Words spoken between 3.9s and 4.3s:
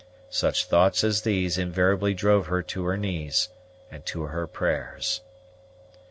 and to